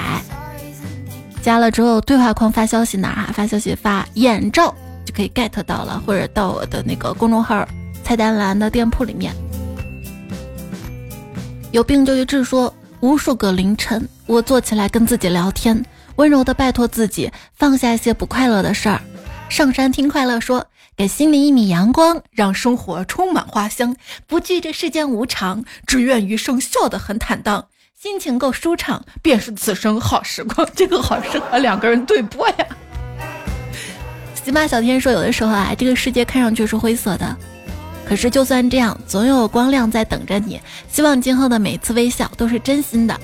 [1.43, 3.33] 加了之后，对话框发消息哪哈？
[3.35, 7.69] 发消息发眼罩就可以 get 到了，或者到我的那个公众号
[8.03, 9.31] 菜单栏的店铺里面。
[11.71, 12.43] 有病就去治。
[12.43, 15.85] 说无数个凌晨，我坐起来跟自己聊天。”
[16.17, 19.01] 温柔的拜托自己放下一些不快乐的事儿，
[19.49, 23.95] 上山听快乐说，给心里一米阳光，让生活充满花香。
[24.27, 27.67] 不惧这世间无常，只愿余生笑得很坦荡。
[27.99, 30.69] 心情够舒畅，便是此生好时光。
[30.75, 32.67] 这个好适合两个人对播呀。
[34.45, 37.37] 喜马小天说，有的时候啊，这个世界看上去是灰色的，
[38.07, 40.61] 可是就算这样，总有光亮在等着你。
[40.89, 43.21] 希望今后的每次微笑都是真心的。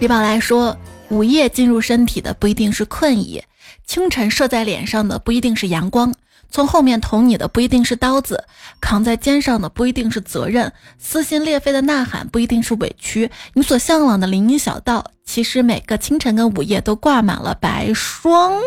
[0.00, 0.76] 李宝来说，
[1.10, 3.42] 午夜进入身体的不一定是困意，
[3.86, 6.14] 清晨射在脸上的不一定是阳光。
[6.50, 8.44] 从后面捅你的不一定是刀子，
[8.80, 13.30] 扛在肩上的不一定是责任，撕心裂肺的呐喊不一定是委屈。
[13.54, 18.60] 你所向往的林荫小道，其实每个清晨跟午夜都挂满了白霜。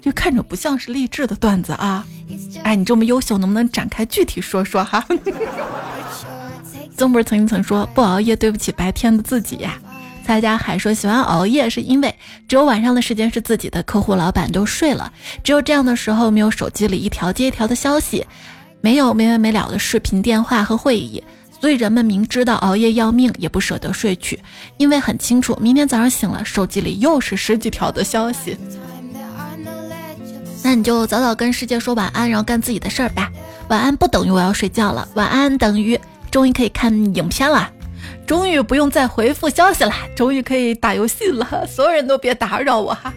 [0.00, 2.04] 这看着不像是励志的段子啊！
[2.64, 5.04] 哎，你这么优秀，能不能展开具体说说哈？
[6.96, 9.80] 曾不是曾经曾说不熬夜对不起白天的自己呀。
[10.24, 12.14] 蔡家海说喜欢熬夜是因为
[12.48, 15.12] 只有晚上的时间是自己的，客户、老板都睡了，
[15.44, 18.26] 只有这样的时候没有手机里一条接一条的消息，
[18.80, 21.22] 没有没完没了的视频电话和会议，
[21.60, 24.40] 所以人们明知道熬夜要命也不舍得睡去，
[24.78, 28.56] 因为很清楚明天早上醒了手机里又是十几条的消息。
[30.64, 33.30] 那你就早早跟世界说晚安，然后干自己的事儿吧。
[33.68, 35.98] 晚安不等于我要睡觉了，晚安等于
[36.30, 37.68] 终于可以看影片了。
[38.26, 41.66] 终于不用再回复消息了，终于可以打游戏了。
[41.68, 43.12] 所有人都别打扰我哈。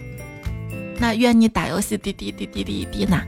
[0.98, 3.20] 那愿你打游戏滴滴滴滴滴滴呢。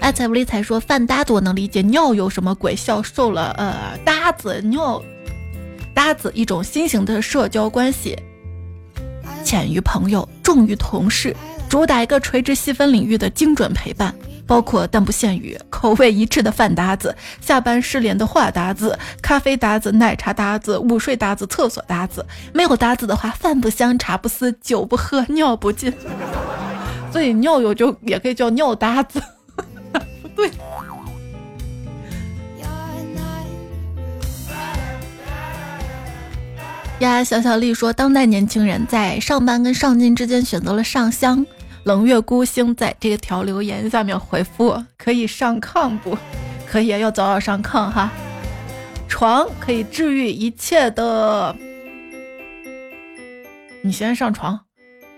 [0.00, 2.76] 爱财不理财说饭搭子我能理解，尿有什么鬼？
[2.76, 5.02] 笑瘦了呃搭子尿
[5.94, 8.18] 搭子一种新型的社交关系，
[9.42, 11.34] 浅于朋友，重于同事，
[11.70, 14.14] 主打一个垂直细分领域的精准陪伴。
[14.46, 22.24] 包括但不限于 口味一致的饭搭子，下班失联的话搭子，咖啡搭子，奶茶搭子，午睡搭子，厕所搭子。
[22.52, 25.92] 没有搭子的话，饭不香，茶不思，酒不喝，尿不进。
[27.12, 29.22] 所以尿友就也可以叫尿搭子，
[30.22, 30.50] 不 对。
[37.00, 41.44] 呀，小小丽说，当代年轻人在上班跟上进之间选择了上香。
[41.84, 46.16] 冷月孤星在这条留言下面回复：可以上炕不？
[46.66, 48.10] 可以，要早早上炕哈。
[49.06, 51.54] 床可以治愈一切的。
[53.82, 54.58] 你先上床，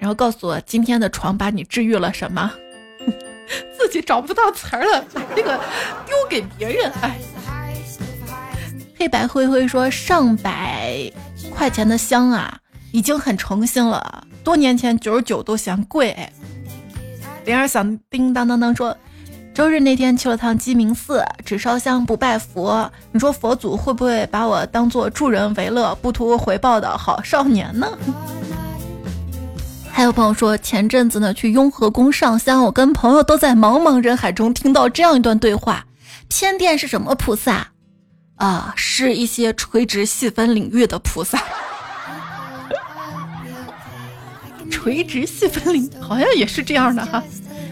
[0.00, 2.52] 然后告诉我今天的床把你治愈了什么？
[3.78, 5.56] 自己找不到词儿了，把这个
[6.04, 6.90] 丢给别人。
[7.00, 7.16] 哎，
[8.98, 11.10] 黑白灰灰说上百
[11.48, 12.58] 块钱的香啊，
[12.90, 14.26] 已经很诚心了。
[14.42, 16.28] 多年前九十九都嫌贵。
[17.46, 18.94] 铃儿响叮当当当说，
[19.54, 22.90] 周日那天去了趟鸡鸣寺，只烧香不拜佛。
[23.12, 27.86] 你说佛祖会不会把我当做助人为乐、不图回报的好少年呢？
[29.88, 35.86] 还有朋友说，前阵子呢去雍和宫上香，我跟朋友都在茫茫人海中听到这样一段对话：
[36.26, 37.68] 偏殿是什么菩萨？
[38.34, 41.40] 啊，是一些垂直细分领域的菩萨。
[44.70, 47.22] 垂直细分领好像也是这样的哈。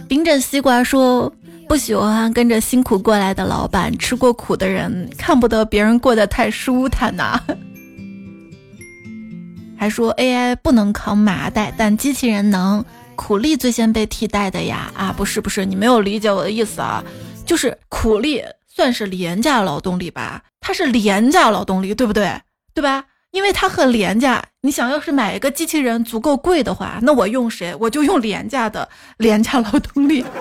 [0.08, 1.32] 冰镇西瓜说
[1.68, 7.40] 不喜欢跟着辛苦过来的老板，吃过苦的人看不得别人过得太舒坦呐。
[9.76, 12.84] 还说 AI 不能扛麻袋，但机器人能，
[13.16, 17.04] 苦力最先被替代的呀啊不是不是，你没有理解我的意思啊，
[17.44, 22.40] 就是苦力算是廉价劳动力吧，它是廉价劳动力，对不对？
[22.74, 23.04] 对吧？
[23.34, 27.74] 因为它很廉价，你想要是买一个机器人足够贵的话，那我用谁？
[27.80, 30.24] 我就用廉价的廉价劳动力。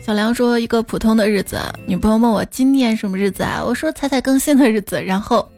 [0.00, 3.60] 小梁说：“一个普通的日子，女朋友问我今天什么日子啊？
[3.66, 5.50] 我说彩彩更新的日子，然后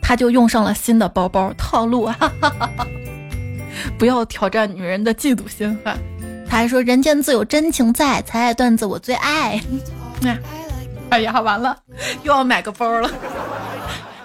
[0.00, 2.16] 他就用上了新的包包套路啊！
[3.98, 5.98] 不要挑战女人的嫉妒心哈。”
[6.50, 9.62] 他还说：“人间自有真情在，彩彩段子我最爱。”
[11.10, 11.76] 哎呀，完了，
[12.24, 13.08] 又要买个包了。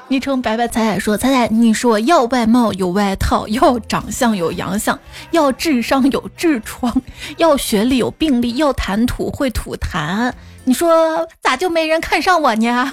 [0.07, 4.99] 昵称白白彩彩说：“彩彩，你说要外貌有外套，要长相有洋相，
[5.31, 6.91] 要智商有痔疮，
[7.37, 10.33] 要学历有病历，要谈吐会吐痰。
[10.63, 12.91] 你说咋就没人看上我呢？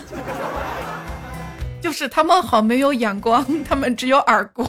[1.80, 4.68] 就是他们好没有眼光，他们只有耳光。”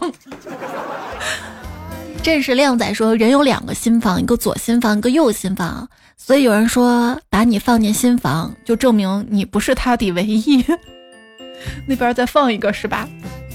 [2.24, 5.86] 正是靓仔说，人有两个心房，一个左心房，一个右心房。
[6.16, 10.64] 所以有人说，把你放进心房，就证明你不是他的唯一。
[11.86, 13.06] 那边再放一个是吧？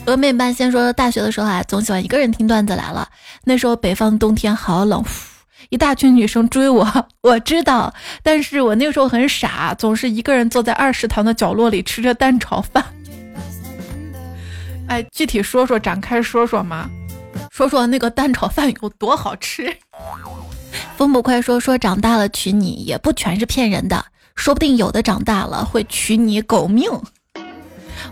[0.04, 3.08] 峨眉半仙说，大学的时候啊，总喜欢一个人听段子来了。
[3.44, 5.02] 那时候北方冬天好冷，
[5.70, 6.86] 一大群女生追我，
[7.24, 12.84] 我知道，但是我那个时候很傻，总是一个人坐在二食堂的角落里吃着蛋炒饭。
[14.88, 16.90] 哎，具体说说，展开说说吗？
[17.58, 19.76] 说说那个蛋炒饭有多好吃？
[20.96, 24.04] 风不快说说长大了娶你也不全是骗人的，
[24.36, 26.88] 说不定有的长大了会娶你狗命。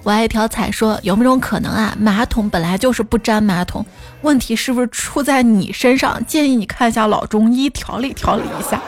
[0.02, 1.96] 我爱条彩说有没有种可能啊？
[1.96, 3.86] 马桶本来就是不粘马桶，
[4.22, 6.20] 问题是不是出在你身上？
[6.26, 8.82] 建议你看一下老中医调理调理一下。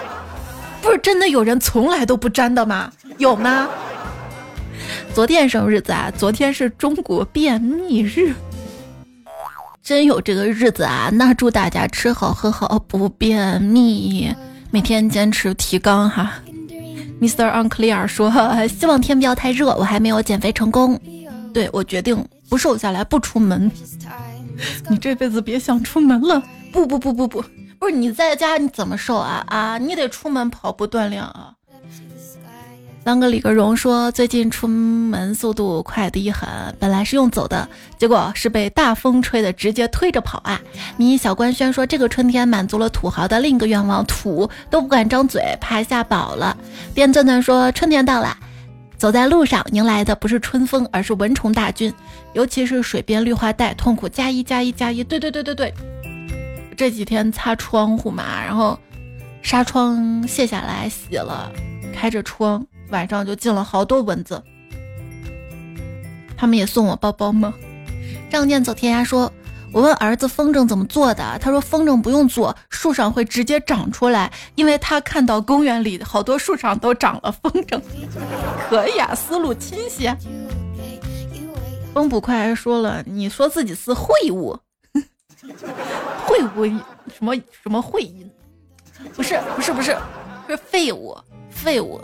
[0.82, 2.90] 不是真的有人从来都不粘的吗？
[3.18, 3.68] 有吗？
[5.14, 6.12] 昨天什么日子啊？
[6.18, 8.34] 昨天是中国便秘日。
[9.88, 11.08] 真有这个日子啊！
[11.14, 14.30] 那祝大家吃好喝好不便秘，
[14.70, 16.30] 每天坚持提纲哈。
[17.22, 17.50] Mr.
[17.50, 18.30] Unclear 说
[18.68, 21.00] ：“希望天不要太热，我还没有减肥成功。
[21.54, 23.72] 对我决定不瘦下来，不出门。
[24.90, 26.42] 你这辈子别想出门了。
[26.70, 27.42] 不不不不不，
[27.80, 29.78] 不是你在家你怎么瘦啊啊？
[29.78, 31.54] 你得出门跑步锻炼啊。”
[33.08, 36.46] 当个李格荣说，最近出门速度快的一很，
[36.78, 40.60] 本来是用走的，结果是被大风吹的，直接推着跑啊！
[40.98, 46.54] 你小官宣说，这个春天满足了土豪的另一个愿望，土都不敢张嘴，怕下宝了。
[46.92, 48.36] 电钻钻说，春天到了，
[48.98, 51.90] 走在路上，迎来的不是春风，而是蚊虫大军，
[52.34, 55.02] 尤其是水边绿化带，痛苦加一加一加一。
[55.02, 55.74] 对对对对对，
[56.76, 58.78] 这几天擦窗户嘛，然后
[59.40, 61.50] 纱窗卸下来洗了，
[61.94, 62.62] 开着窗。
[62.90, 64.42] 晚上就进了好多蚊子，
[66.36, 67.52] 他们也送我包包吗？
[68.30, 69.32] 仗剑走天涯说，
[69.72, 77.80] 我问儿子风筝怎么做的，他说风筝不用做，树上会直接长出来，因为他看到公园里好多树上都长了风筝。
[78.68, 80.10] 可以啊，思路清晰。
[81.94, 84.58] 风捕快还说了，你说自己是秽物，
[86.26, 86.64] 秽物
[87.08, 88.30] 什么什么秽音？
[89.14, 89.96] 不是不是不是，
[90.46, 91.16] 是废物
[91.50, 92.00] 废物。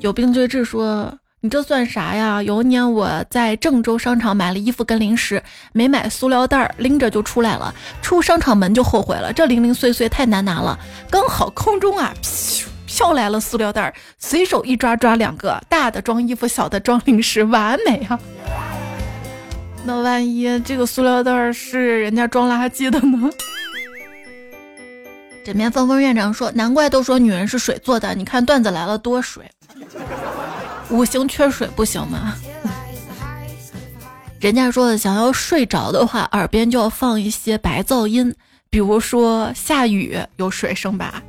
[0.00, 2.40] 有病追治说：“你这算啥呀？
[2.40, 5.42] 有一年我在郑州商场买了衣服跟零食，
[5.72, 7.74] 没买塑料袋，拎着就出来了。
[8.00, 10.78] 出商场门就后悔了，这零零碎碎太难拿了。
[11.10, 12.14] 刚好空中啊，
[12.86, 18.18] 飘来了塑料袋，随手一抓抓两个，大的装衣服，小的装零食，完美啊！
[19.84, 23.28] 那万一这个塑料袋是人家装垃圾的呢？”
[25.44, 29.42] 枕边风风院长说：“难怪都说女人是水做的，你看段子来了多水。”
[30.90, 32.34] 五行缺水不行吗？
[34.40, 38.34] 人家说的想要睡着的话，耳边就要放一些白噪音，
[38.70, 41.22] 比如说下雨有水声吧，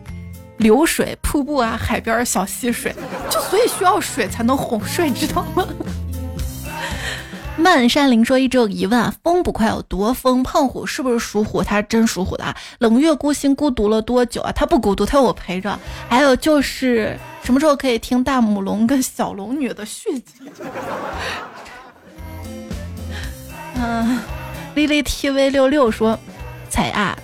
[0.58, 2.96] 流水、瀑布啊，海边小溪水，
[3.30, 5.66] 就所以需要水才能哄睡，知道吗？
[7.58, 10.42] 漫山林说：“一直有疑问，风不快有多疯？
[10.44, 11.62] 胖虎是不是属虎？
[11.62, 12.56] 他是真属虎的啊？
[12.78, 14.52] 冷月孤星孤独了多久啊？
[14.54, 15.78] 他不孤独，他有我陪着。
[16.08, 20.34] 还有就是什么时候可以听大母龙跟小龙女的续集？
[23.76, 24.20] 嗯，
[24.76, 26.18] 丽丽 TV 六六说，
[26.70, 27.18] 彩啊。”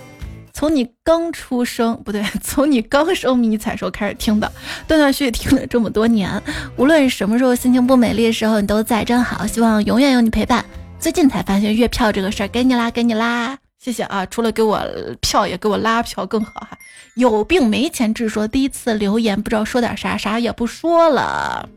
[0.52, 4.50] 从你刚出生不对，从你刚生迷彩时候开始听的，
[4.88, 6.42] 断断续续听了这么多年，
[6.76, 10.64] 无论什么时候心情不美丽的时候，你都在，真好，希望永远有你陪伴。
[10.98, 14.26] 最近才发现月票这个事儿，给你啦，给你啦，谢谢啊！
[14.26, 14.84] 除了给我
[15.20, 16.76] 票，也给我拉票更好哈。
[17.14, 21.68] 有病没钱治说第一次留言不知道说点啥，啥也不说了。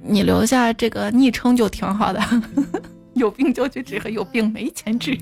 [0.00, 2.22] 你留下这个昵称就挺好的，
[3.14, 5.18] 有病就去治，和有病没钱治。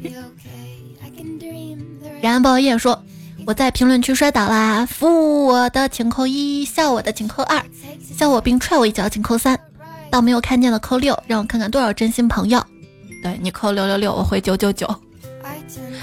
[2.21, 3.03] 然后报业说，
[3.47, 7.59] 我在评论区摔倒啦，扶我的请扣一，笑我的请扣二，
[8.15, 9.59] 笑我并踹我一脚请扣三，
[10.11, 12.63] 到没有看见的扣六，让我看看多少真心朋友。
[13.23, 14.87] 对你扣六六六，我回九九九。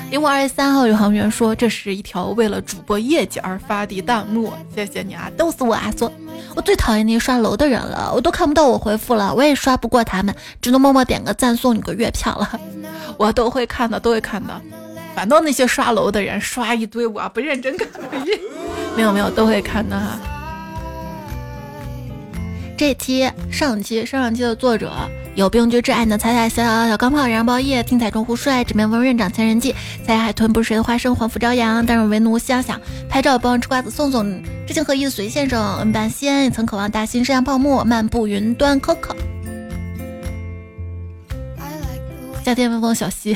[0.10, 5.92] 零五二十三号宇航员说，这是一条为了主播业绩而发的弹幕，谢谢你啊，逗死我啊！
[5.98, 6.12] 说，
[6.56, 12.60] 我最讨厌那些刷楼的人了，我都看不到我回复了，我也刷不过他们，只能默默点个赞送你个月票了。
[13.18, 14.62] 我都会看的，都会看的。
[15.16, 17.88] 反倒那些刷楼的人刷一堆，我不认真看。
[18.96, 20.20] 没有没有，都会看的哈。
[22.78, 24.94] 这期、上期、上上期的作者
[25.40, 29.74] 有病就治，爱的彩彩小小小钢炮，燃爆夜，听彩中胡帅，纸面温润长，千人记，
[30.06, 32.78] 彩海豚不是谁的花生，黄甫朝阳，但是为奴想想，
[33.08, 39.16] 拍照帮吃瓜子，送送知行合一的随先生，恩半仙，也曾渴望大新山下泡沫，漫步云端，coco，
[42.44, 43.34] 夏天微风小溪。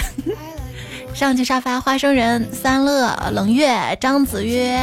[1.14, 4.78] 上去沙发花生人三乐冷月张子曰，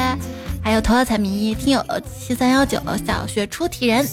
[0.62, 1.84] 还有头号彩迷听友
[2.18, 4.06] 七三幺九小学出题人，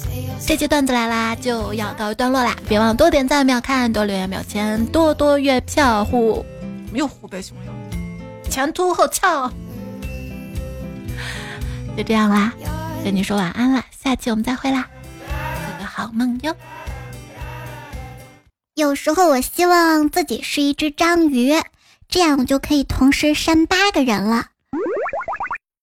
[0.45, 2.55] 这期段子来啦，就要告一段落啦！
[2.67, 6.45] 别忘多点赞、秒看、多留言、秒签、多多月票户，
[6.93, 9.51] 又虎背熊腰，前凸后翘，
[11.97, 12.53] 就这样啦，
[13.03, 14.87] 跟你说晚安啦，下期我们再会啦，
[15.27, 16.55] 做个好梦哟。
[18.75, 21.53] 有时候我希望自己是一只章鱼。
[22.09, 24.45] 这样我就可以同时扇八个人了。